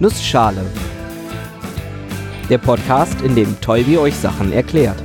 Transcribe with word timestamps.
Nussschale. 0.00 0.64
Der 2.48 2.58
Podcast, 2.58 3.20
in 3.22 3.34
dem 3.34 3.60
Tolbi 3.60 3.98
euch 3.98 4.14
Sachen 4.14 4.52
erklärt. 4.52 5.02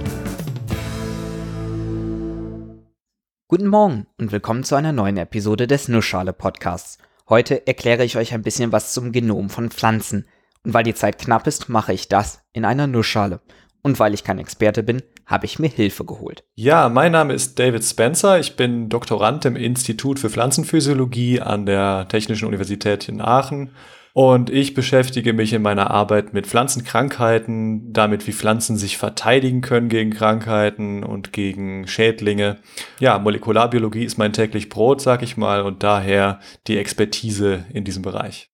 Guten 3.47 3.65
Morgen 3.65 4.05
und 4.19 4.31
willkommen 4.31 4.63
zu 4.63 4.75
einer 4.75 4.91
neuen 4.91 5.17
Episode 5.17 5.65
des 5.65 5.87
Nussschale 5.87 6.31
Podcasts. 6.31 6.99
Heute 7.27 7.65
erkläre 7.65 8.03
ich 8.03 8.17
euch 8.17 8.35
ein 8.35 8.43
bisschen 8.43 8.71
was 8.71 8.93
zum 8.93 9.11
Genom 9.11 9.49
von 9.49 9.71
Pflanzen. 9.71 10.27
Und 10.63 10.75
weil 10.75 10.83
die 10.83 10.93
Zeit 10.93 11.17
knapp 11.17 11.47
ist, 11.47 11.69
mache 11.69 11.93
ich 11.93 12.07
das 12.07 12.43
in 12.53 12.63
einer 12.63 12.85
Nussschale. 12.85 13.39
Und 13.81 13.99
weil 13.99 14.13
ich 14.13 14.23
kein 14.23 14.37
Experte 14.37 14.83
bin, 14.83 15.01
habe 15.25 15.47
ich 15.47 15.57
mir 15.57 15.69
Hilfe 15.69 16.05
geholt. 16.05 16.43
Ja, 16.53 16.87
mein 16.89 17.13
Name 17.13 17.33
ist 17.33 17.57
David 17.57 17.83
Spencer. 17.83 18.39
Ich 18.39 18.55
bin 18.55 18.89
Doktorand 18.89 19.43
im 19.45 19.55
Institut 19.55 20.19
für 20.19 20.29
Pflanzenphysiologie 20.29 21.41
an 21.41 21.65
der 21.65 22.07
Technischen 22.09 22.45
Universität 22.45 23.09
in 23.09 23.21
Aachen 23.21 23.71
und 24.13 24.51
ich 24.51 24.75
beschäftige 24.75 25.33
mich 25.33 25.53
in 25.53 25.63
meiner 25.63 25.89
Arbeit 25.89 26.33
mit 26.33 26.45
Pflanzenkrankheiten, 26.45 27.91
damit 27.91 28.27
wie 28.27 28.31
Pflanzen 28.31 28.77
sich 28.77 28.97
verteidigen 28.97 29.61
können 29.61 29.89
gegen 29.89 30.11
Krankheiten 30.11 31.03
und 31.03 31.33
gegen 31.33 31.87
Schädlinge. 31.87 32.59
Ja, 32.99 33.17
Molekularbiologie 33.17 34.05
ist 34.05 34.19
mein 34.19 34.31
täglich 34.31 34.69
Brot, 34.69 35.01
sag 35.01 35.23
ich 35.23 35.35
mal, 35.35 35.63
und 35.63 35.81
daher 35.81 36.39
die 36.67 36.77
Expertise 36.77 37.65
in 37.73 37.83
diesem 37.83 38.03
Bereich. 38.03 38.51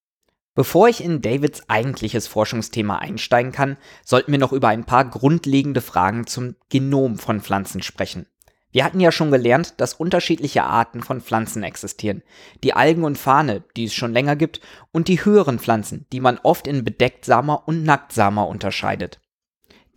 Bevor 0.56 0.88
ich 0.88 1.04
in 1.04 1.22
Davids 1.22 1.70
eigentliches 1.70 2.28
Forschungsthema 2.28 2.98
einsteigen 2.98 3.52
kann, 3.52 3.78
sollten 4.04 4.32
wir 4.32 4.40
noch 4.40 4.54
über 4.54 4.70
ein 4.70 4.86
paar 4.86 5.06
grundlegende 5.06 5.82
Fragen 5.82 6.26
zum 6.26 6.56
Genom 6.70 7.18
von 7.18 7.42
Pflanzen 7.42 7.82
sprechen. 7.82 8.28
Wir 8.72 8.86
hatten 8.86 9.00
ja 9.00 9.12
schon 9.12 9.32
gelernt, 9.32 9.76
dass 9.78 9.96
unterschiedliche 9.96 10.64
Arten 10.64 11.02
von 11.02 11.22
Pflanzen 11.22 11.64
existieren. 11.64 12.22
Die 12.64 12.74
Algen 12.74 13.04
und 13.04 13.18
Fahne, 13.18 13.64
die 13.76 13.86
es 13.86 13.94
schon 13.94 14.14
länger 14.14 14.36
gibt, 14.36 14.62
und 14.92 15.08
die 15.08 15.26
höheren 15.26 15.60
Pflanzen, 15.60 16.06
die 16.14 16.20
man 16.20 16.40
oft 16.44 16.68
in 16.68 16.84
Bedecktsamer 16.84 17.68
und 17.68 17.84
Nacktsamer 17.84 18.48
unterscheidet. 18.48 19.20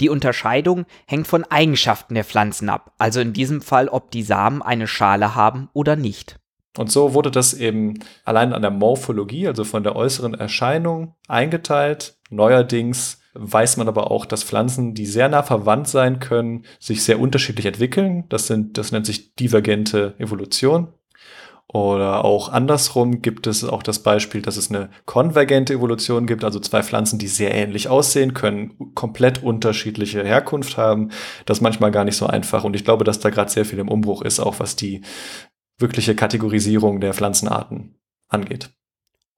Die 0.00 0.08
Unterscheidung 0.08 0.86
hängt 1.06 1.26
von 1.26 1.44
Eigenschaften 1.44 2.14
der 2.14 2.24
Pflanzen 2.24 2.68
ab, 2.70 2.92
also 2.98 3.20
in 3.20 3.32
diesem 3.32 3.62
Fall, 3.62 3.88
ob 3.88 4.10
die 4.10 4.22
Samen 4.22 4.62
eine 4.62 4.88
Schale 4.88 5.34
haben 5.34 5.68
oder 5.74 5.96
nicht. 5.96 6.40
Und 6.76 6.90
so 6.90 7.14
wurde 7.14 7.30
das 7.30 7.54
eben 7.54 7.98
allein 8.24 8.52
an 8.52 8.62
der 8.62 8.70
Morphologie, 8.70 9.46
also 9.46 9.64
von 9.64 9.82
der 9.84 9.94
äußeren 9.94 10.34
Erscheinung, 10.34 11.14
eingeteilt. 11.28 12.16
Neuerdings 12.30 13.21
weiß 13.34 13.76
man 13.76 13.88
aber 13.88 14.10
auch, 14.10 14.26
dass 14.26 14.44
Pflanzen, 14.44 14.94
die 14.94 15.06
sehr 15.06 15.28
nah 15.28 15.42
verwandt 15.42 15.88
sein 15.88 16.20
können, 16.20 16.64
sich 16.78 17.02
sehr 17.02 17.18
unterschiedlich 17.18 17.66
entwickeln. 17.66 18.24
Das 18.28 18.46
sind, 18.46 18.78
das 18.78 18.92
nennt 18.92 19.06
sich 19.06 19.34
divergente 19.34 20.14
Evolution. 20.18 20.88
Oder 21.72 22.22
auch 22.24 22.50
andersrum 22.50 23.22
gibt 23.22 23.46
es 23.46 23.64
auch 23.64 23.82
das 23.82 24.00
Beispiel, 24.00 24.42
dass 24.42 24.58
es 24.58 24.68
eine 24.68 24.90
konvergente 25.06 25.72
Evolution 25.72 26.26
gibt, 26.26 26.44
also 26.44 26.60
zwei 26.60 26.82
Pflanzen, 26.82 27.18
die 27.18 27.28
sehr 27.28 27.54
ähnlich 27.54 27.88
aussehen, 27.88 28.34
können 28.34 28.92
komplett 28.94 29.42
unterschiedliche 29.42 30.22
Herkunft 30.22 30.76
haben. 30.76 31.10
Das 31.46 31.58
ist 31.58 31.62
manchmal 31.62 31.90
gar 31.90 32.04
nicht 32.04 32.16
so 32.16 32.26
einfach. 32.26 32.64
Und 32.64 32.76
ich 32.76 32.84
glaube, 32.84 33.04
dass 33.04 33.20
da 33.20 33.30
gerade 33.30 33.50
sehr 33.50 33.64
viel 33.64 33.78
im 33.78 33.88
Umbruch 33.88 34.20
ist, 34.20 34.38
auch 34.38 34.60
was 34.60 34.76
die 34.76 35.00
wirkliche 35.78 36.14
Kategorisierung 36.14 37.00
der 37.00 37.14
Pflanzenarten 37.14 37.98
angeht. 38.28 38.70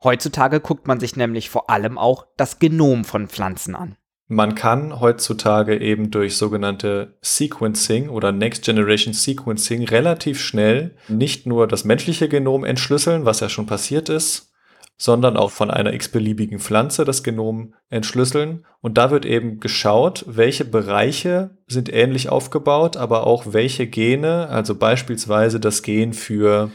Heutzutage 0.04 0.60
guckt 0.60 0.86
man 0.86 1.00
sich 1.00 1.16
nämlich 1.16 1.48
vor 1.48 1.70
allem 1.70 1.96
auch 1.96 2.26
das 2.36 2.58
Genom 2.58 3.04
von 3.04 3.26
Pflanzen 3.26 3.74
an. 3.74 3.96
Man 4.26 4.54
kann 4.54 5.00
heutzutage 5.00 5.78
eben 5.78 6.10
durch 6.10 6.36
sogenannte 6.36 7.18
Sequencing 7.20 8.08
oder 8.08 8.32
Next 8.32 8.64
Generation 8.64 9.12
Sequencing 9.12 9.84
relativ 9.84 10.40
schnell 10.40 10.96
nicht 11.08 11.46
nur 11.46 11.66
das 11.66 11.84
menschliche 11.84 12.28
Genom 12.28 12.64
entschlüsseln, 12.64 13.26
was 13.26 13.40
ja 13.40 13.48
schon 13.50 13.66
passiert 13.66 14.08
ist, 14.08 14.54
sondern 14.96 15.36
auch 15.36 15.50
von 15.50 15.70
einer 15.70 15.92
x-beliebigen 15.92 16.58
Pflanze 16.58 17.04
das 17.04 17.22
Genom 17.22 17.74
entschlüsseln. 17.90 18.64
Und 18.80 18.96
da 18.96 19.10
wird 19.10 19.26
eben 19.26 19.60
geschaut, 19.60 20.24
welche 20.26 20.64
Bereiche 20.64 21.58
sind 21.66 21.92
ähnlich 21.92 22.30
aufgebaut, 22.30 22.96
aber 22.96 23.26
auch 23.26 23.52
welche 23.52 23.86
Gene, 23.86 24.48
also 24.48 24.74
beispielsweise 24.74 25.60
das 25.60 25.82
Gen 25.82 26.14
für 26.14 26.70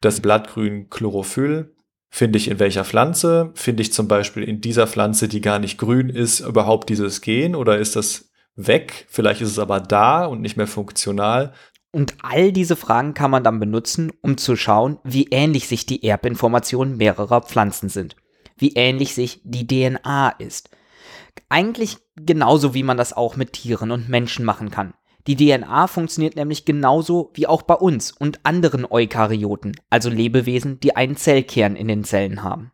das 0.00 0.20
Blattgrün 0.20 0.88
Chlorophyll, 0.88 1.74
Finde 2.16 2.38
ich 2.38 2.46
in 2.46 2.60
welcher 2.60 2.84
Pflanze? 2.84 3.50
Finde 3.54 3.82
ich 3.82 3.92
zum 3.92 4.06
Beispiel 4.06 4.44
in 4.44 4.60
dieser 4.60 4.86
Pflanze, 4.86 5.26
die 5.26 5.40
gar 5.40 5.58
nicht 5.58 5.78
grün 5.78 6.10
ist, 6.10 6.38
überhaupt 6.38 6.88
dieses 6.88 7.22
Gen 7.22 7.56
oder 7.56 7.78
ist 7.78 7.96
das 7.96 8.30
weg? 8.54 9.08
Vielleicht 9.08 9.40
ist 9.40 9.48
es 9.50 9.58
aber 9.58 9.80
da 9.80 10.24
und 10.24 10.40
nicht 10.40 10.56
mehr 10.56 10.68
funktional. 10.68 11.54
Und 11.90 12.14
all 12.22 12.52
diese 12.52 12.76
Fragen 12.76 13.14
kann 13.14 13.32
man 13.32 13.42
dann 13.42 13.58
benutzen, 13.58 14.12
um 14.22 14.36
zu 14.36 14.54
schauen, 14.54 15.00
wie 15.02 15.26
ähnlich 15.32 15.66
sich 15.66 15.86
die 15.86 16.04
Erbinformationen 16.04 16.96
mehrerer 16.98 17.40
Pflanzen 17.40 17.88
sind. 17.88 18.14
Wie 18.56 18.74
ähnlich 18.74 19.12
sich 19.16 19.40
die 19.42 19.66
DNA 19.66 20.36
ist. 20.38 20.70
Eigentlich 21.48 21.96
genauso 22.14 22.74
wie 22.74 22.84
man 22.84 22.96
das 22.96 23.12
auch 23.12 23.34
mit 23.34 23.54
Tieren 23.54 23.90
und 23.90 24.08
Menschen 24.08 24.44
machen 24.44 24.70
kann. 24.70 24.94
Die 25.26 25.36
DNA 25.36 25.86
funktioniert 25.86 26.36
nämlich 26.36 26.64
genauso 26.64 27.30
wie 27.34 27.46
auch 27.46 27.62
bei 27.62 27.74
uns 27.74 28.12
und 28.12 28.40
anderen 28.44 28.86
Eukaryoten, 28.90 29.74
also 29.88 30.10
Lebewesen, 30.10 30.80
die 30.80 30.96
einen 30.96 31.16
Zellkern 31.16 31.76
in 31.76 31.88
den 31.88 32.04
Zellen 32.04 32.42
haben. 32.42 32.72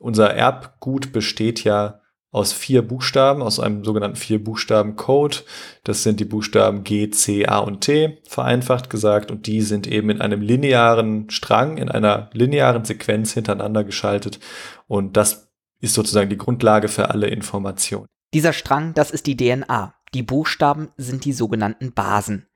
Unser 0.00 0.34
Erbgut 0.34 1.12
besteht 1.12 1.62
ja 1.62 2.00
aus 2.32 2.52
vier 2.52 2.82
Buchstaben, 2.82 3.42
aus 3.42 3.60
einem 3.60 3.84
sogenannten 3.84 4.16
vier 4.16 4.42
Buchstaben 4.42 4.96
Code. 4.96 5.36
Das 5.84 6.02
sind 6.02 6.18
die 6.18 6.24
Buchstaben 6.24 6.82
G, 6.82 7.10
C, 7.10 7.46
A 7.46 7.58
und 7.58 7.82
T, 7.82 8.18
vereinfacht 8.26 8.88
gesagt. 8.90 9.30
Und 9.30 9.46
die 9.46 9.60
sind 9.60 9.86
eben 9.86 10.08
in 10.10 10.20
einem 10.20 10.40
linearen 10.40 11.28
Strang, 11.30 11.76
in 11.76 11.90
einer 11.90 12.30
linearen 12.32 12.84
Sequenz 12.84 13.34
hintereinander 13.34 13.84
geschaltet. 13.84 14.40
Und 14.88 15.16
das 15.16 15.52
ist 15.78 15.94
sozusagen 15.94 16.30
die 16.30 16.38
Grundlage 16.38 16.88
für 16.88 17.10
alle 17.10 17.28
Informationen. 17.28 18.06
Dieser 18.32 18.54
Strang, 18.54 18.94
das 18.94 19.10
ist 19.10 19.26
die 19.26 19.36
DNA. 19.36 19.94
Die 20.14 20.22
Buchstaben 20.22 20.90
sind 20.96 21.24
die 21.24 21.32
sogenannten 21.32 21.92
Basen. 21.92 22.46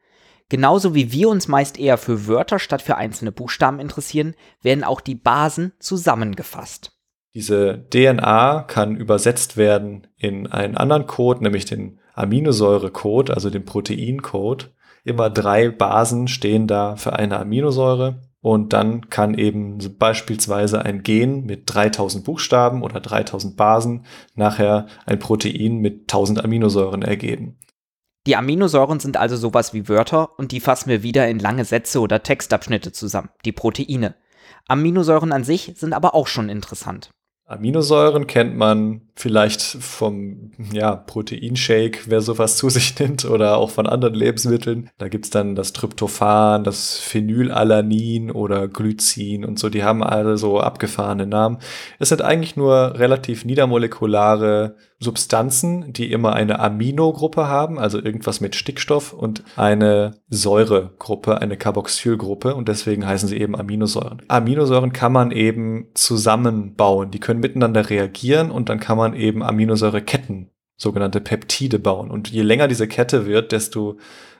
Genauso 0.48 0.94
wie 0.94 1.10
wir 1.10 1.28
uns 1.28 1.48
meist 1.48 1.78
eher 1.78 1.98
für 1.98 2.26
Wörter 2.26 2.58
statt 2.58 2.82
für 2.82 2.96
einzelne 2.96 3.32
Buchstaben 3.32 3.80
interessieren, 3.80 4.34
werden 4.62 4.84
auch 4.84 5.00
die 5.00 5.16
Basen 5.16 5.72
zusammengefasst. 5.80 6.92
Diese 7.34 7.86
DNA 7.90 8.62
kann 8.62 8.96
übersetzt 8.96 9.56
werden 9.56 10.06
in 10.16 10.46
einen 10.46 10.76
anderen 10.76 11.06
Code, 11.06 11.42
nämlich 11.42 11.64
den 11.64 12.00
Aminosäurecode, 12.14 13.30
also 13.30 13.50
den 13.50 13.64
Proteincode. 13.64 14.72
Immer 15.04 15.28
drei 15.30 15.68
Basen 15.68 16.28
stehen 16.28 16.66
da 16.66 16.96
für 16.96 17.12
eine 17.12 17.38
Aminosäure. 17.38 18.22
Und 18.46 18.72
dann 18.72 19.10
kann 19.10 19.34
eben 19.34 19.76
beispielsweise 19.98 20.80
ein 20.80 21.02
Gen 21.02 21.46
mit 21.46 21.62
3000 21.66 22.24
Buchstaben 22.24 22.84
oder 22.84 23.00
3000 23.00 23.56
Basen 23.56 24.06
nachher 24.36 24.86
ein 25.04 25.18
Protein 25.18 25.78
mit 25.78 26.02
1000 26.02 26.44
Aminosäuren 26.44 27.02
ergeben. 27.02 27.58
Die 28.24 28.36
Aminosäuren 28.36 29.00
sind 29.00 29.16
also 29.16 29.36
sowas 29.36 29.74
wie 29.74 29.88
Wörter 29.88 30.38
und 30.38 30.52
die 30.52 30.60
fassen 30.60 30.88
wir 30.88 31.02
wieder 31.02 31.26
in 31.26 31.40
lange 31.40 31.64
Sätze 31.64 31.98
oder 31.98 32.22
Textabschnitte 32.22 32.92
zusammen, 32.92 33.30
die 33.44 33.50
Proteine. 33.50 34.14
Aminosäuren 34.68 35.32
an 35.32 35.42
sich 35.42 35.72
sind 35.74 35.92
aber 35.92 36.14
auch 36.14 36.28
schon 36.28 36.48
interessant. 36.48 37.10
Aminosäuren 37.46 38.28
kennt 38.28 38.56
man 38.56 39.05
vielleicht 39.18 39.62
vom 39.62 40.52
ja, 40.72 40.94
Proteinshake, 40.94 42.00
wer 42.06 42.20
sowas 42.20 42.56
zu 42.58 42.68
sich 42.68 42.96
nimmt, 43.00 43.24
oder 43.24 43.56
auch 43.56 43.70
von 43.70 43.86
anderen 43.86 44.14
Lebensmitteln. 44.14 44.90
Da 44.98 45.08
gibt's 45.08 45.30
dann 45.30 45.54
das 45.54 45.72
Tryptophan, 45.72 46.64
das 46.64 46.98
Phenylalanin 46.98 48.30
oder 48.30 48.68
Glycin 48.68 49.44
und 49.44 49.58
so. 49.58 49.70
Die 49.70 49.82
haben 49.82 50.02
alle 50.02 50.36
so 50.36 50.60
abgefahrene 50.60 51.26
Namen. 51.26 51.58
Es 51.98 52.10
sind 52.10 52.20
eigentlich 52.20 52.56
nur 52.56 52.98
relativ 52.98 53.46
niedermolekulare 53.46 54.76
Substanzen, 54.98 55.92
die 55.92 56.10
immer 56.10 56.32
eine 56.32 56.58
Aminogruppe 56.58 57.48
haben, 57.48 57.78
also 57.78 58.00
irgendwas 58.00 58.40
mit 58.40 58.56
Stickstoff 58.56 59.12
und 59.12 59.44
eine 59.56 60.14
Säuregruppe, 60.30 61.40
eine 61.40 61.58
Carboxylgruppe 61.58 62.54
und 62.54 62.68
deswegen 62.68 63.06
heißen 63.06 63.28
sie 63.28 63.36
eben 63.36 63.56
Aminosäuren. 63.56 64.22
Aminosäuren 64.28 64.94
kann 64.94 65.12
man 65.12 65.32
eben 65.32 65.88
zusammenbauen, 65.92 67.10
die 67.10 67.20
können 67.20 67.40
miteinander 67.40 67.90
reagieren 67.90 68.50
und 68.50 68.70
dann 68.70 68.80
kann 68.80 68.96
man 68.96 69.05
eben 69.14 69.42
Aminosäureketten, 69.42 70.50
sogenannte 70.76 71.20
Peptide 71.20 71.78
bauen. 71.78 72.10
Und 72.10 72.28
je 72.30 72.42
länger 72.42 72.68
diese 72.68 72.88
Kette 72.88 73.26
wird, 73.26 73.52
desto 73.52 73.98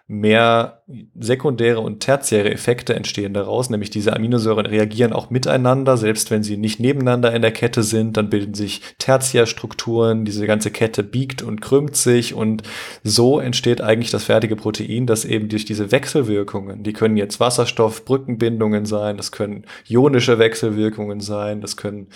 mehr 0.09 0.85
sekundäre 1.19 1.81
und 1.81 1.99
tertiäre 1.99 2.53
Effekte 2.53 2.95
entstehen 2.95 3.35
daraus, 3.35 3.71
nämlich 3.71 3.91
diese 3.91 4.15
Aminosäuren 4.15 4.67
reagieren 4.67 5.13
auch 5.13 5.31
miteinander, 5.31 5.97
selbst 5.97 6.31
wenn 6.31 6.45
sie 6.45 6.57
nicht 6.57 6.79
nebeneinander 6.79 7.35
in 7.35 7.43
der 7.43 7.51
Kette 7.51 7.83
sind, 7.83 8.17
dann 8.17 8.31
bilden 8.31 8.55
sich 8.55 8.83
Tertiärstrukturen, 8.99 10.25
diese 10.25 10.47
ganze 10.47 10.71
Kette 10.71 11.03
biegt 11.03 11.43
und 11.43 11.61
krümmt 11.61 11.97
sich 11.97 12.35
und 12.35 12.63
so 13.03 13.41
entsteht 13.41 13.81
eigentlich 13.81 14.13
das 14.13 14.23
fertige 14.23 14.55
Protein, 14.55 15.07
das 15.07 15.25
eben 15.25 15.49
durch 15.49 15.65
diese 15.65 15.91
Wechselwirkungen, 15.91 16.85
die 16.85 16.93
können 16.93 17.17
jetzt 17.17 17.41
Wasserstoffbrückenbindungen 17.41 18.87
sein, 18.87 19.17
das 19.17 19.33
können 19.33 19.67
ionische 19.89 20.39
Wechselwirkungen 20.39 21.19
sein, 21.19 21.61
das 21.61 21.77
können 21.77 22.11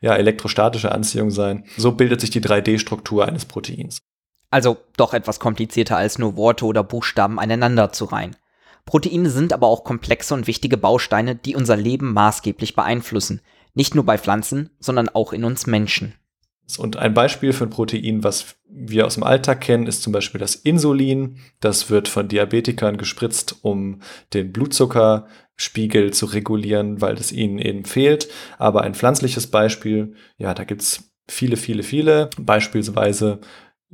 ja 0.00 0.16
elektrostatische 0.16 0.92
Anziehung 0.92 1.30
sein. 1.30 1.64
So 1.76 1.92
bildet 1.92 2.22
sich 2.22 2.30
die 2.30 2.40
3D-Struktur 2.40 3.26
eines 3.26 3.44
Proteins. 3.44 3.98
Also 4.54 4.76
doch 4.96 5.14
etwas 5.14 5.40
komplizierter 5.40 5.96
als 5.96 6.20
nur 6.20 6.36
Worte 6.36 6.64
oder 6.64 6.84
Buchstaben 6.84 7.40
aneinander 7.40 7.90
zu 7.90 8.04
reihen. 8.04 8.36
Proteine 8.86 9.28
sind 9.28 9.52
aber 9.52 9.66
auch 9.66 9.82
komplexe 9.82 10.32
und 10.32 10.46
wichtige 10.46 10.76
Bausteine, 10.76 11.34
die 11.34 11.56
unser 11.56 11.76
Leben 11.76 12.12
maßgeblich 12.12 12.76
beeinflussen. 12.76 13.40
Nicht 13.74 13.96
nur 13.96 14.04
bei 14.04 14.16
Pflanzen, 14.16 14.70
sondern 14.78 15.08
auch 15.08 15.32
in 15.32 15.42
uns 15.42 15.66
Menschen. 15.66 16.14
Und 16.78 16.96
ein 16.96 17.14
Beispiel 17.14 17.52
für 17.52 17.64
ein 17.64 17.70
Protein, 17.70 18.22
was 18.22 18.54
wir 18.70 19.06
aus 19.06 19.14
dem 19.14 19.24
Alltag 19.24 19.60
kennen, 19.60 19.88
ist 19.88 20.04
zum 20.04 20.12
Beispiel 20.12 20.38
das 20.38 20.54
Insulin. 20.54 21.40
Das 21.58 21.90
wird 21.90 22.06
von 22.06 22.28
Diabetikern 22.28 22.96
gespritzt, 22.96 23.56
um 23.62 24.02
den 24.34 24.52
Blutzuckerspiegel 24.52 26.12
zu 26.12 26.26
regulieren, 26.26 27.00
weil 27.00 27.16
es 27.16 27.32
ihnen 27.32 27.58
eben 27.58 27.86
fehlt. 27.86 28.28
Aber 28.58 28.82
ein 28.82 28.94
pflanzliches 28.94 29.48
Beispiel, 29.48 30.14
ja, 30.38 30.54
da 30.54 30.62
gibt's 30.62 31.10
viele, 31.26 31.56
viele, 31.56 31.82
viele. 31.82 32.30
Beispielsweise 32.38 33.40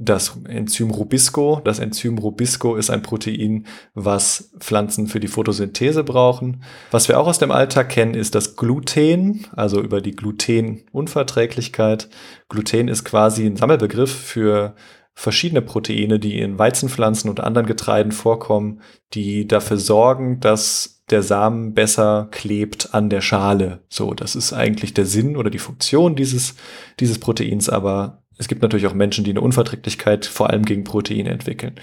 das 0.00 0.36
Enzym 0.48 0.90
Rubisco. 0.90 1.60
Das 1.62 1.78
Enzym 1.78 2.16
Rubisco 2.16 2.74
ist 2.74 2.88
ein 2.88 3.02
Protein, 3.02 3.66
was 3.94 4.50
Pflanzen 4.58 5.06
für 5.06 5.20
die 5.20 5.28
Photosynthese 5.28 6.04
brauchen. 6.04 6.64
Was 6.90 7.08
wir 7.08 7.20
auch 7.20 7.26
aus 7.26 7.38
dem 7.38 7.50
Alltag 7.50 7.90
kennen, 7.90 8.14
ist 8.14 8.34
das 8.34 8.56
Gluten, 8.56 9.46
also 9.54 9.80
über 9.80 10.00
die 10.00 10.16
Glutenunverträglichkeit. 10.16 12.08
Gluten 12.48 12.88
ist 12.88 13.04
quasi 13.04 13.44
ein 13.44 13.56
Sammelbegriff 13.56 14.10
für 14.10 14.74
verschiedene 15.12 15.60
Proteine, 15.60 16.18
die 16.18 16.38
in 16.38 16.58
Weizenpflanzen 16.58 17.28
und 17.28 17.40
anderen 17.40 17.66
Getreiden 17.66 18.12
vorkommen, 18.12 18.80
die 19.12 19.46
dafür 19.46 19.76
sorgen, 19.76 20.40
dass 20.40 21.02
der 21.10 21.22
Samen 21.22 21.74
besser 21.74 22.28
klebt 22.30 22.94
an 22.94 23.10
der 23.10 23.20
Schale. 23.20 23.80
So, 23.90 24.14
das 24.14 24.34
ist 24.34 24.54
eigentlich 24.54 24.94
der 24.94 25.04
Sinn 25.04 25.36
oder 25.36 25.50
die 25.50 25.58
Funktion 25.58 26.16
dieses, 26.16 26.54
dieses 27.00 27.18
Proteins, 27.18 27.68
aber 27.68 28.22
es 28.40 28.48
gibt 28.48 28.62
natürlich 28.62 28.86
auch 28.86 28.94
Menschen, 28.94 29.22
die 29.22 29.30
eine 29.30 29.42
Unverträglichkeit 29.42 30.24
vor 30.24 30.48
allem 30.48 30.64
gegen 30.64 30.82
Proteine 30.82 31.28
entwickeln. 31.28 31.74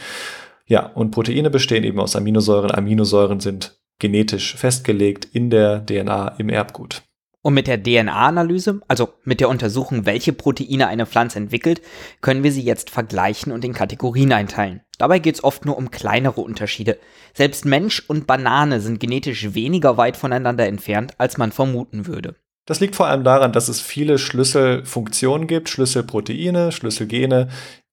Ja, 0.66 0.88
und 0.88 1.12
Proteine 1.12 1.52
bestehen 1.52 1.84
eben 1.84 2.00
aus 2.00 2.16
Aminosäuren. 2.16 2.72
Aminosäuren 2.72 3.40
sind 3.40 3.80
genetisch 4.00 4.56
festgelegt 4.56 5.26
in 5.32 5.52
der 5.52 5.86
DNA 5.86 6.30
im 6.40 6.50
Erbgut. 6.50 7.04
Und 7.44 7.54
mit 7.54 7.68
der 7.68 7.82
DNA-Analyse, 7.82 8.82
also 8.88 9.10
mit 9.24 9.40
der 9.40 9.50
Untersuchung, 9.50 10.08
welche 10.08 10.34
Proteine 10.34 10.88
eine 10.88 11.06
Pflanze 11.06 11.38
entwickelt, 11.38 11.82
können 12.22 12.44
wir 12.44 12.52
sie 12.52 12.64
jetzt 12.64 12.90
vergleichen 12.90 13.52
und 13.52 13.64
in 13.64 13.74
Kategorien 13.74 14.34
einteilen. 14.34 14.82
Dabei 14.98 15.20
geht 15.20 15.36
es 15.36 15.44
oft 15.44 15.64
nur 15.64 15.78
um 15.78 15.92
kleinere 15.92 16.42
Unterschiede. 16.42 16.98
Selbst 17.36 17.66
Mensch 17.66 18.04
und 18.08 18.26
Banane 18.26 18.82
sind 18.82 19.00
genetisch 19.00 19.54
weniger 19.54 19.96
weit 19.96 20.18
voneinander 20.18 20.66
entfernt, 20.66 21.14
als 21.20 21.38
man 21.38 21.52
vermuten 21.52 22.08
würde. 22.08 22.36
Das 22.68 22.82
liegt 22.82 22.98
vor 22.98 23.08
allem 23.08 23.24
daran, 23.24 23.54
dass 23.54 23.70
es 23.70 23.80
viele 23.80 24.18
Schlüsselfunktionen 24.18 25.48
gibt, 25.48 25.70
Schlüsselproteine, 25.70 26.74
Schlüsselgene, 26.74 27.48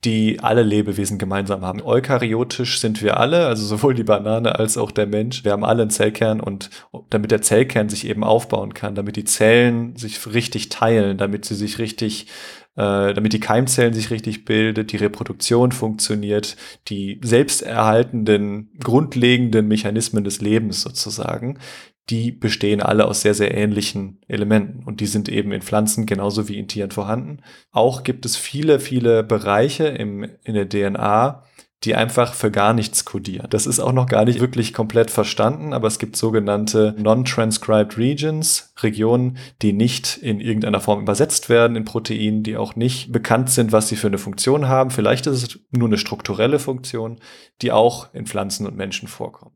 die 0.05 0.41
alle 0.41 0.65
Lebewesen 0.65 1.17
gemeinsam 1.17 1.65
haben. 1.65 1.81
Eukaryotisch 1.81 2.81
sind 2.81 3.01
wir 3.01 3.19
alle, 3.19 3.47
also 3.47 3.65
sowohl 3.65 3.95
die 3.95 4.03
Banane 4.03 4.59
als 4.59 4.77
auch 4.77 4.91
der 4.91 5.07
Mensch. 5.07 5.45
Wir 5.45 5.53
haben 5.53 5.65
alle 5.65 5.83
einen 5.83 5.93
Zellkern 5.93 6.41
und 6.41 6.71
damit 7.09 7.31
der 7.31 7.41
Zellkern 7.41 7.89
sich 7.89 8.07
eben 8.07 8.25
aufbauen 8.25 8.75
kann, 8.75 8.97
damit 8.97 9.15
die 9.15 9.25
Zellen 9.25 9.95
sich 9.95 10.27
richtig 10.35 10.71
teilen, 10.71 11.19
damit 11.19 11.45
sie 11.45 11.55
sich 11.55 11.79
richtig 11.79 12.27
äh, 12.77 13.15
damit 13.15 13.33
die 13.33 13.41
Keimzellen 13.41 13.95
sich 13.95 14.11
richtig 14.11 14.45
bildet, 14.45 14.91
die 14.91 14.97
Reproduktion 14.97 15.71
funktioniert, 15.71 16.57
die 16.89 17.21
selbsterhaltenden, 17.23 18.73
grundlegenden 18.83 19.69
Mechanismen 19.69 20.25
des 20.25 20.41
Lebens 20.41 20.83
sozusagen, 20.83 21.61
die 22.11 22.33
bestehen 22.33 22.83
alle 22.83 23.07
aus 23.07 23.23
sehr, 23.23 23.35
sehr 23.35 23.55
ähnlichen 23.55 24.21
Elementen. 24.29 24.83
Und 24.85 25.01
die 25.01 25.07
sind 25.07 25.29
eben 25.29 25.53
in 25.53 25.63
Pflanzen 25.63 26.07
genauso 26.07 26.49
wie 26.49 26.59
in 26.59 26.69
Tieren 26.69 26.91
vorhanden. 26.91 27.41
Auch 27.73 28.03
gibt 28.05 28.27
es 28.27 28.37
viele, 28.37 28.79
viele 28.79 29.23
Bereiche 29.23 29.85
im, 29.85 30.29
in 30.43 30.55
der 30.55 30.69
DNA, 30.69 31.45
die 31.85 31.95
einfach 31.95 32.35
für 32.35 32.51
gar 32.51 32.73
nichts 32.73 33.05
kodieren. 33.05 33.47
Das 33.51 33.67
ist 33.67 33.81
auch 33.81 33.93
noch 33.93 34.07
gar 34.07 34.25
nicht 34.25 34.41
wirklich 34.41 34.73
komplett 34.73 35.11
verstanden, 35.11 35.73
aber 35.73 35.87
es 35.87 35.99
gibt 35.99 36.17
sogenannte 36.17 36.95
Non-Transcribed 36.99 37.99
Regions, 37.99 38.73
Regionen, 38.83 39.37
die 39.61 39.73
nicht 39.73 40.17
in 40.17 40.41
irgendeiner 40.41 40.81
Form 40.81 41.03
übersetzt 41.03 41.49
werden 41.49 41.77
in 41.77 41.85
Proteinen, 41.85 42.43
die 42.43 42.57
auch 42.57 42.77
nicht 42.77 43.13
bekannt 43.13 43.51
sind, 43.51 43.73
was 43.73 43.89
sie 43.89 43.97
für 43.97 44.07
eine 44.07 44.19
Funktion 44.19 44.69
haben. 44.69 44.91
Vielleicht 44.91 45.27
ist 45.27 45.43
es 45.43 45.61
nur 45.71 45.89
eine 45.89 45.99
strukturelle 45.99 46.59
Funktion, 46.59 47.21
die 47.61 47.73
auch 47.73 48.13
in 48.15 48.27
Pflanzen 48.27 48.67
und 48.67 48.77
Menschen 48.77 49.09
vorkommt. 49.09 49.55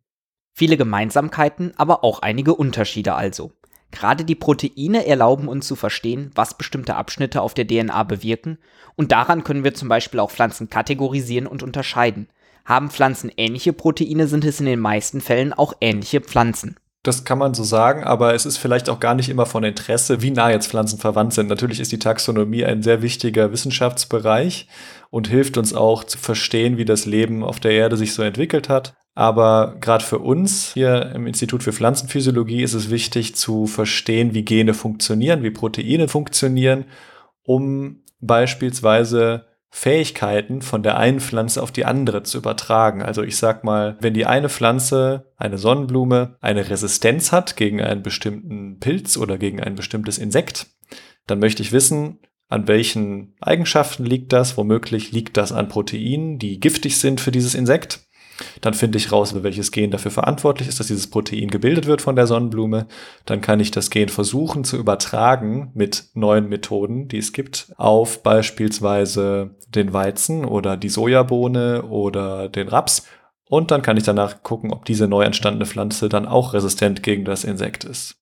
Viele 0.59 0.77
Gemeinsamkeiten, 0.77 1.73
aber 1.77 2.03
auch 2.03 2.19
einige 2.19 2.53
Unterschiede 2.53 3.15
also. 3.15 3.53
Gerade 3.93 4.25
die 4.25 4.35
Proteine 4.35 5.07
erlauben 5.07 5.47
uns 5.47 5.69
zu 5.69 5.77
verstehen, 5.77 6.33
was 6.35 6.59
bestimmte 6.59 6.97
Abschnitte 6.97 7.43
auf 7.43 7.55
der 7.55 7.65
DNA 7.65 8.03
bewirken, 8.03 8.59
und 8.97 9.13
daran 9.13 9.45
können 9.45 9.63
wir 9.63 9.75
zum 9.75 9.89
Beispiel 9.89 10.19
auch 10.19 10.33
Pflanzen 10.33 10.69
kategorisieren 10.69 11.47
und 11.47 11.63
unterscheiden. 11.63 12.29
Haben 12.65 12.91
Pflanzen 12.91 13.31
ähnliche 13.37 13.73
Proteine, 13.73 14.27
sind 14.27 14.45
es 14.45 14.59
in 14.59 14.67
den 14.67 14.81
meisten 14.81 15.21
Fällen 15.21 15.53
auch 15.53 15.75
ähnliche 15.81 16.23
Pflanzen. 16.23 16.75
Das 17.05 17.23
kann 17.23 17.39
man 17.39 17.55
so 17.55 17.63
sagen, 17.63 18.03
aber 18.03 18.35
es 18.35 18.45
ist 18.45 18.57
vielleicht 18.57 18.91
auch 18.91 18.99
gar 18.99 19.15
nicht 19.15 19.29
immer 19.29 19.47
von 19.47 19.63
Interesse, 19.63 20.23
wie 20.23 20.33
nah 20.33 20.51
jetzt 20.51 20.67
Pflanzen 20.67 20.99
verwandt 20.99 21.35
sind. 21.35 21.47
Natürlich 21.47 21.79
ist 21.79 21.93
die 21.93 22.01
Taxonomie 22.01 22.65
ein 22.65 22.83
sehr 22.83 23.01
wichtiger 23.01 23.53
Wissenschaftsbereich 23.53 24.67
und 25.11 25.29
hilft 25.29 25.57
uns 25.57 25.73
auch 25.73 26.03
zu 26.03 26.19
verstehen, 26.19 26.79
wie 26.79 26.85
das 26.85 27.07
Leben 27.07 27.45
auf 27.45 27.61
der 27.61 27.71
Erde 27.71 27.97
sich 27.97 28.13
so 28.13 28.25
entwickelt 28.25 28.69
hat. 28.69 28.98
Aber 29.19 29.75
gerade 29.81 30.05
für 30.05 30.21
uns 30.21 30.75
hier 30.75 31.11
im 31.13 31.27
Institut 31.27 31.65
für 31.65 31.73
Pflanzenphysiologie 31.73 32.63
ist 32.63 32.75
es 32.75 32.89
wichtig 32.89 33.35
zu 33.35 33.67
verstehen, 33.67 34.33
wie 34.33 34.45
Gene 34.45 34.75
funktionieren, 34.75 35.43
wie 35.43 35.51
Proteine 35.51 36.07
funktionieren, 36.07 36.85
um 37.43 38.05
beispielsweise 38.21 39.47
Fähigkeiten 39.71 40.63
von 40.63 40.85
der 40.85 40.99
einen 40.99 41.19
Pflanze 41.19 41.65
auf 41.65 41.73
die 41.73 41.85
andere 41.85 42.23
zu 42.23 42.39
übertragen. 42.39 43.03
Also 43.03 43.25
ich 43.25 43.37
sag 43.37 43.65
mal, 43.65 43.97
wenn 44.01 44.15
die 44.15 44.25
eine 44.25 44.49
Pflanze, 44.49 45.33
eine 45.37 45.59
Sonnenblume, 45.59 46.37
eine 46.41 46.71
Resistenz 46.71 47.33
hat 47.33 47.57
gegen 47.57 47.83
einen 47.83 48.05
bestimmten 48.05 48.79
Pilz 48.79 49.17
oder 49.17 49.37
gegen 49.37 49.61
ein 49.61 49.75
bestimmtes 49.75 50.19
Insekt, 50.19 50.69
dann 51.27 51.41
möchte 51.41 51.63
ich 51.63 51.73
wissen, 51.73 52.21
an 52.47 52.69
welchen 52.69 53.35
Eigenschaften 53.41 54.05
liegt 54.05 54.33
das? 54.33 54.57
Womöglich 54.57 55.11
liegt 55.11 55.37
das 55.37 55.51
an 55.51 55.67
Proteinen, 55.67 56.39
die 56.39 56.61
giftig 56.61 56.99
sind 56.99 57.21
für 57.21 57.33
dieses 57.33 57.57
Insekt. 57.57 58.08
Dann 58.61 58.75
finde 58.75 58.99
ich 58.99 59.13
raus, 59.13 59.35
welches 59.43 59.73
Gen 59.73 59.91
dafür 59.91 60.11
verantwortlich 60.11 60.69
ist, 60.69 60.81
dass 60.81 60.87
dieses 60.87 61.09
Protein 61.09 61.49
gebildet 61.49 61.87
wird 61.87 62.03
von 62.03 62.17
der 62.17 62.27
Sonnenblume. 62.27 62.87
Dann 63.27 63.41
kann 63.41 63.61
ich 63.61 63.71
das 63.71 63.91
Gen 63.91 64.09
versuchen 64.09 64.65
zu 64.65 64.77
übertragen 64.77 65.71
mit 65.75 66.07
neuen 66.15 66.49
Methoden, 66.49 67.09
die 67.09 67.19
es 67.19 67.33
gibt, 67.33 67.73
auf 67.77 68.23
beispielsweise 68.23 69.57
den 69.69 69.93
Weizen 69.93 70.45
oder 70.45 70.77
die 70.77 70.89
Sojabohne 70.89 71.83
oder 71.85 72.49
den 72.49 72.69
Raps. 72.69 73.07
Und 73.49 73.71
dann 73.71 73.83
kann 73.83 73.97
ich 73.97 74.05
danach 74.05 74.43
gucken, 74.43 74.73
ob 74.73 74.85
diese 74.85 75.09
neu 75.09 75.25
entstandene 75.25 75.67
Pflanze 75.67 76.09
dann 76.09 76.27
auch 76.27 76.53
resistent 76.53 77.03
gegen 77.03 77.25
das 77.25 77.45
Insekt 77.45 77.85
ist. 77.85 78.17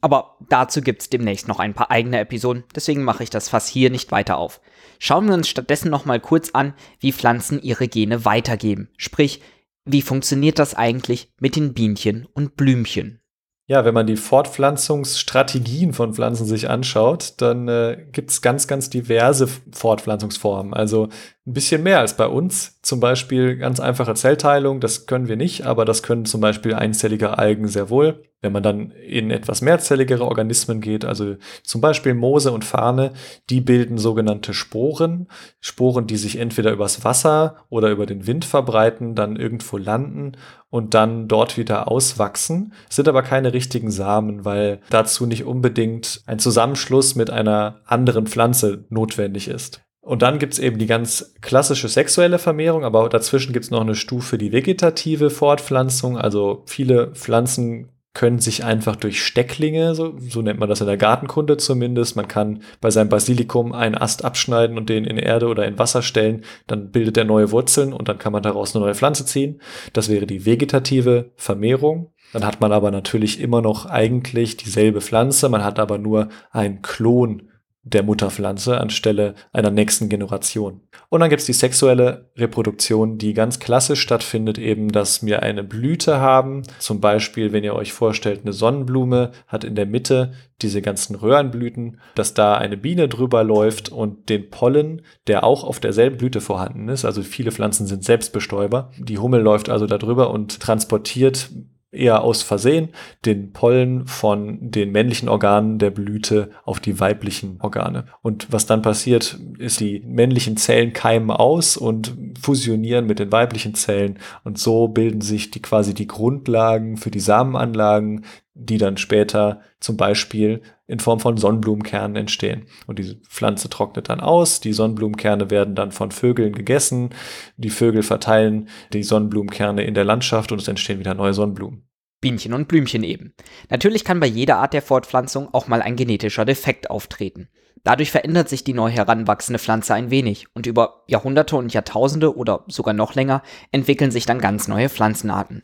Aber 0.00 0.36
dazu 0.48 0.80
gibt 0.80 1.02
es 1.02 1.10
demnächst 1.10 1.48
noch 1.48 1.58
ein 1.58 1.74
paar 1.74 1.90
eigene 1.90 2.20
Episoden, 2.20 2.64
deswegen 2.74 3.02
mache 3.02 3.24
ich 3.24 3.30
das 3.30 3.48
Fass 3.48 3.66
hier 3.66 3.90
nicht 3.90 4.12
weiter 4.12 4.38
auf. 4.38 4.60
Schauen 5.00 5.26
wir 5.26 5.34
uns 5.34 5.48
stattdessen 5.48 5.90
nochmal 5.90 6.20
kurz 6.20 6.50
an, 6.50 6.74
wie 7.00 7.12
Pflanzen 7.12 7.60
ihre 7.60 7.88
Gene 7.88 8.24
weitergeben. 8.24 8.90
Sprich, 8.96 9.42
wie 9.90 10.02
funktioniert 10.02 10.58
das 10.58 10.74
eigentlich 10.74 11.32
mit 11.40 11.56
den 11.56 11.74
Bienchen 11.74 12.26
und 12.34 12.56
Blümchen? 12.56 13.20
Ja, 13.66 13.84
wenn 13.84 13.92
man 13.92 14.06
die 14.06 14.16
Fortpflanzungsstrategien 14.16 15.92
von 15.92 16.14
Pflanzen 16.14 16.46
sich 16.46 16.70
anschaut, 16.70 17.34
dann 17.36 17.68
äh, 17.68 18.06
gibt 18.12 18.30
es 18.30 18.40
ganz, 18.40 18.66
ganz 18.66 18.88
diverse 18.88 19.46
Fortpflanzungsformen. 19.72 20.72
Also 20.72 21.08
ein 21.46 21.52
bisschen 21.52 21.82
mehr 21.82 21.98
als 21.98 22.16
bei 22.16 22.26
uns. 22.26 22.77
Zum 22.88 23.00
Beispiel 23.00 23.58
ganz 23.58 23.80
einfache 23.80 24.14
Zellteilung, 24.14 24.80
das 24.80 25.04
können 25.04 25.28
wir 25.28 25.36
nicht, 25.36 25.66
aber 25.66 25.84
das 25.84 26.02
können 26.02 26.24
zum 26.24 26.40
Beispiel 26.40 26.72
einzellige 26.72 27.36
Algen 27.36 27.68
sehr 27.68 27.90
wohl. 27.90 28.22
Wenn 28.40 28.52
man 28.52 28.62
dann 28.62 28.92
in 28.92 29.30
etwas 29.30 29.60
mehrzelligere 29.60 30.24
Organismen 30.24 30.80
geht, 30.80 31.04
also 31.04 31.36
zum 31.62 31.82
Beispiel 31.82 32.14
Moose 32.14 32.50
und 32.50 32.64
Farne, 32.64 33.12
die 33.50 33.60
bilden 33.60 33.98
sogenannte 33.98 34.54
Sporen. 34.54 35.28
Sporen, 35.60 36.06
die 36.06 36.16
sich 36.16 36.38
entweder 36.38 36.72
übers 36.72 37.04
Wasser 37.04 37.56
oder 37.68 37.90
über 37.90 38.06
den 38.06 38.26
Wind 38.26 38.46
verbreiten, 38.46 39.14
dann 39.14 39.36
irgendwo 39.36 39.76
landen 39.76 40.38
und 40.70 40.94
dann 40.94 41.28
dort 41.28 41.58
wieder 41.58 41.92
auswachsen, 41.92 42.72
sind 42.88 43.06
aber 43.06 43.22
keine 43.22 43.52
richtigen 43.52 43.90
Samen, 43.90 44.46
weil 44.46 44.80
dazu 44.88 45.26
nicht 45.26 45.44
unbedingt 45.44 46.22
ein 46.24 46.38
Zusammenschluss 46.38 47.16
mit 47.16 47.28
einer 47.28 47.82
anderen 47.84 48.26
Pflanze 48.26 48.86
notwendig 48.88 49.48
ist. 49.48 49.82
Und 50.08 50.22
dann 50.22 50.38
gibt's 50.38 50.58
eben 50.58 50.78
die 50.78 50.86
ganz 50.86 51.34
klassische 51.42 51.86
sexuelle 51.86 52.38
Vermehrung, 52.38 52.82
aber 52.82 53.10
dazwischen 53.10 53.52
gibt's 53.52 53.70
noch 53.70 53.82
eine 53.82 53.94
Stufe, 53.94 54.38
die 54.38 54.52
vegetative 54.52 55.28
Fortpflanzung. 55.28 56.16
Also 56.16 56.62
viele 56.64 57.08
Pflanzen 57.08 57.90
können 58.14 58.38
sich 58.38 58.64
einfach 58.64 58.96
durch 58.96 59.22
Stecklinge, 59.22 59.94
so, 59.94 60.14
so 60.18 60.40
nennt 60.40 60.60
man 60.60 60.68
das 60.70 60.80
in 60.80 60.86
der 60.86 60.96
Gartenkunde 60.96 61.58
zumindest, 61.58 62.16
man 62.16 62.26
kann 62.26 62.62
bei 62.80 62.90
seinem 62.90 63.10
Basilikum 63.10 63.74
einen 63.74 63.96
Ast 63.96 64.24
abschneiden 64.24 64.78
und 64.78 64.88
den 64.88 65.04
in 65.04 65.18
Erde 65.18 65.46
oder 65.46 65.66
in 65.66 65.78
Wasser 65.78 66.00
stellen, 66.00 66.42
dann 66.66 66.90
bildet 66.90 67.18
er 67.18 67.24
neue 67.24 67.52
Wurzeln 67.52 67.92
und 67.92 68.08
dann 68.08 68.16
kann 68.16 68.32
man 68.32 68.42
daraus 68.42 68.74
eine 68.74 68.86
neue 68.86 68.94
Pflanze 68.94 69.26
ziehen. 69.26 69.60
Das 69.92 70.08
wäre 70.08 70.26
die 70.26 70.46
vegetative 70.46 71.32
Vermehrung. 71.36 72.12
Dann 72.32 72.46
hat 72.46 72.62
man 72.62 72.72
aber 72.72 72.90
natürlich 72.90 73.40
immer 73.40 73.60
noch 73.60 73.84
eigentlich 73.84 74.56
dieselbe 74.56 75.02
Pflanze, 75.02 75.50
man 75.50 75.62
hat 75.62 75.78
aber 75.78 75.98
nur 75.98 76.30
einen 76.50 76.80
Klon 76.80 77.47
der 77.92 78.02
Mutterpflanze 78.02 78.80
anstelle 78.80 79.34
einer 79.52 79.70
nächsten 79.70 80.08
Generation. 80.08 80.82
Und 81.08 81.20
dann 81.20 81.30
gibt 81.30 81.40
es 81.40 81.46
die 81.46 81.52
sexuelle 81.52 82.30
Reproduktion, 82.36 83.18
die 83.18 83.34
ganz 83.34 83.58
klassisch 83.58 84.00
stattfindet, 84.00 84.58
eben, 84.58 84.92
dass 84.92 85.24
wir 85.24 85.42
eine 85.42 85.64
Blüte 85.64 86.20
haben. 86.20 86.62
Zum 86.78 87.00
Beispiel, 87.00 87.52
wenn 87.52 87.64
ihr 87.64 87.74
euch 87.74 87.92
vorstellt, 87.92 88.40
eine 88.42 88.52
Sonnenblume 88.52 89.32
hat 89.46 89.64
in 89.64 89.74
der 89.74 89.86
Mitte 89.86 90.32
diese 90.60 90.82
ganzen 90.82 91.14
Röhrenblüten, 91.14 92.00
dass 92.14 92.34
da 92.34 92.56
eine 92.56 92.76
Biene 92.76 93.08
drüber 93.08 93.44
läuft 93.44 93.90
und 93.90 94.28
den 94.28 94.50
Pollen, 94.50 95.02
der 95.26 95.44
auch 95.44 95.64
auf 95.64 95.80
derselben 95.80 96.16
Blüte 96.16 96.40
vorhanden 96.40 96.88
ist, 96.88 97.04
also 97.04 97.22
viele 97.22 97.52
Pflanzen 97.52 97.86
sind 97.86 98.04
Selbstbestäuber. 98.04 98.90
Die 98.98 99.18
Hummel 99.18 99.40
läuft 99.40 99.70
also 99.70 99.86
da 99.86 99.98
drüber 99.98 100.30
und 100.30 100.60
transportiert 100.60 101.50
eher 101.90 102.22
aus 102.22 102.42
Versehen 102.42 102.90
den 103.24 103.52
Pollen 103.52 104.06
von 104.06 104.70
den 104.70 104.92
männlichen 104.92 105.28
Organen 105.28 105.78
der 105.78 105.90
Blüte 105.90 106.50
auf 106.64 106.80
die 106.80 107.00
weiblichen 107.00 107.58
Organe. 107.60 108.04
Und 108.22 108.52
was 108.52 108.66
dann 108.66 108.82
passiert, 108.82 109.38
ist, 109.58 109.80
die 109.80 110.00
männlichen 110.00 110.56
Zellen 110.56 110.92
keimen 110.92 111.30
aus 111.30 111.76
und 111.76 112.14
fusionieren 112.40 113.06
mit 113.06 113.18
den 113.18 113.32
weiblichen 113.32 113.74
Zellen 113.74 114.18
und 114.44 114.58
so 114.58 114.88
bilden 114.88 115.22
sich 115.22 115.50
die 115.50 115.62
quasi 115.62 115.94
die 115.94 116.06
Grundlagen 116.06 116.96
für 116.96 117.10
die 117.10 117.20
Samenanlagen, 117.20 118.24
die 118.60 118.76
dann 118.76 118.96
später 118.96 119.60
zum 119.78 119.96
Beispiel 119.96 120.62
in 120.88 120.98
Form 120.98 121.20
von 121.20 121.36
Sonnenblumenkernen 121.36 122.16
entstehen. 122.16 122.66
Und 122.86 122.98
diese 122.98 123.14
Pflanze 123.16 123.70
trocknet 123.70 124.08
dann 124.08 124.20
aus, 124.20 124.60
die 124.60 124.72
Sonnenblumenkerne 124.72 125.50
werden 125.50 125.76
dann 125.76 125.92
von 125.92 126.10
Vögeln 126.10 126.52
gegessen, 126.52 127.10
die 127.56 127.70
Vögel 127.70 128.02
verteilen 128.02 128.68
die 128.92 129.04
Sonnenblumenkerne 129.04 129.84
in 129.84 129.94
der 129.94 130.04
Landschaft 130.04 130.50
und 130.50 130.60
es 130.60 130.68
entstehen 130.68 130.98
wieder 130.98 131.14
neue 131.14 131.34
Sonnenblumen. 131.34 131.87
Bienchen 132.20 132.52
und 132.54 132.68
Blümchen 132.68 133.04
eben. 133.04 133.34
Natürlich 133.70 134.04
kann 134.04 134.20
bei 134.20 134.26
jeder 134.26 134.58
Art 134.58 134.72
der 134.72 134.82
Fortpflanzung 134.82 135.52
auch 135.52 135.68
mal 135.68 135.82
ein 135.82 135.96
genetischer 135.96 136.44
Defekt 136.44 136.90
auftreten. 136.90 137.48
Dadurch 137.84 138.10
verändert 138.10 138.48
sich 138.48 138.64
die 138.64 138.74
neu 138.74 138.90
heranwachsende 138.90 139.58
Pflanze 139.58 139.94
ein 139.94 140.10
wenig 140.10 140.46
und 140.54 140.66
über 140.66 141.04
Jahrhunderte 141.06 141.56
und 141.56 141.72
Jahrtausende 141.72 142.36
oder 142.36 142.64
sogar 142.66 142.94
noch 142.94 143.14
länger 143.14 143.42
entwickeln 143.72 144.10
sich 144.10 144.26
dann 144.26 144.40
ganz 144.40 144.68
neue 144.68 144.88
Pflanzenarten. 144.88 145.62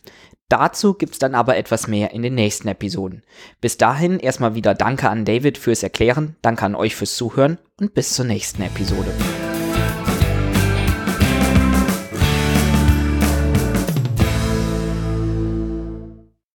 Dazu 0.49 0.94
gibt's 0.94 1.18
dann 1.18 1.34
aber 1.34 1.56
etwas 1.56 1.88
mehr 1.88 2.12
in 2.12 2.23
den 2.23 2.34
nächsten 2.34 2.68
Episoden. 2.68 3.23
Bis 3.61 3.76
dahin 3.76 4.18
erstmal 4.18 4.54
wieder 4.54 4.75
Danke 4.75 5.08
an 5.08 5.25
David 5.25 5.58
fürs 5.58 5.82
Erklären, 5.82 6.37
danke 6.42 6.64
an 6.64 6.75
euch 6.75 6.94
fürs 6.94 7.16
Zuhören 7.16 7.58
und 7.80 7.94
bis 7.94 8.14
zur 8.14 8.26
nächsten 8.26 8.62
Episode. 8.62 9.12